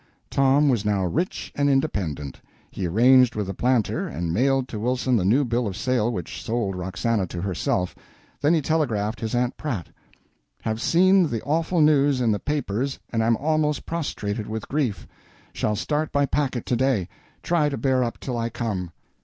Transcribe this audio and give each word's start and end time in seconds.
Tom 0.31 0.67
was 0.67 0.83
now 0.83 1.05
rich 1.05 1.51
and 1.53 1.69
independent. 1.69 2.41
He 2.71 2.87
arranged 2.87 3.35
with 3.35 3.45
the 3.45 3.53
planter, 3.53 4.07
and 4.07 4.33
mailed 4.33 4.67
to 4.69 4.79
Wilson 4.79 5.15
the 5.15 5.23
new 5.23 5.45
bill 5.45 5.67
of 5.67 5.77
sale 5.77 6.11
which 6.11 6.41
sold 6.41 6.75
Roxana 6.75 7.27
to 7.27 7.39
herself; 7.39 7.93
then 8.41 8.55
he 8.55 8.63
telegraphed 8.63 9.19
his 9.19 9.35
Aunt 9.35 9.57
Pratt: 9.57 9.89
Have 10.63 10.81
seen 10.81 11.29
the 11.29 11.43
awful 11.43 11.81
news 11.81 12.19
in 12.19 12.31
the 12.31 12.39
papers 12.39 12.97
and 13.11 13.21
am 13.21 13.37
almost 13.37 13.85
prostrated 13.85 14.47
with 14.47 14.67
grief. 14.67 15.05
Shall 15.53 15.75
start 15.75 16.11
by 16.11 16.25
packet 16.25 16.65
to 16.65 16.75
day. 16.75 17.07
Try 17.43 17.69
to 17.69 17.77
bear 17.77 18.03
up 18.03 18.19
till 18.19 18.39
I 18.39 18.49
come. 18.49 18.89